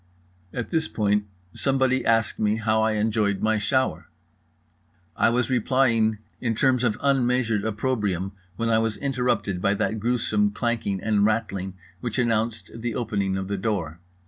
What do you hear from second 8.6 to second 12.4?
I was interrupted by that gruesome clanking and rattling which